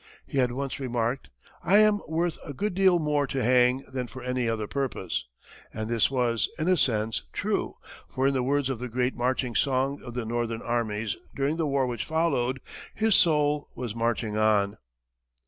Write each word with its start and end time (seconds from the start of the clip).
He 0.25 0.39
had 0.39 0.51
once 0.53 0.79
remarked, 0.79 1.29
"I 1.63 1.77
am 1.77 2.01
worth 2.07 2.39
a 2.43 2.55
good 2.55 2.73
deal 2.73 2.97
more 2.97 3.27
to 3.27 3.43
hang 3.43 3.83
than 3.93 4.07
for 4.07 4.23
any 4.23 4.49
other 4.49 4.65
purpose," 4.65 5.25
and 5.71 5.87
this 5.91 6.09
was, 6.09 6.49
in 6.57 6.67
a 6.67 6.75
sense, 6.75 7.21
true, 7.31 7.75
for 8.09 8.25
in 8.25 8.33
the 8.33 8.41
words 8.41 8.67
of 8.67 8.79
the 8.79 8.89
great 8.89 9.13
marching 9.15 9.53
song 9.53 10.01
of 10.01 10.15
the 10.15 10.25
Northern 10.25 10.63
armies 10.63 11.17
during 11.35 11.57
the 11.57 11.67
war 11.67 11.85
which 11.85 12.03
followed, 12.03 12.61
"his 12.95 13.13
soul 13.13 13.69
was 13.75 13.93
marching 13.93 14.35
on." 14.35 14.79